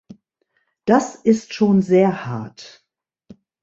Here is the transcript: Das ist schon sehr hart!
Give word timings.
Das 0.85 1.13
ist 1.13 1.53
schon 1.53 1.83
sehr 1.83 2.25
hart! 2.25 2.83